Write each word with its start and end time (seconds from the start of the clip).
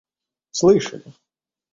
слышали 0.53 1.05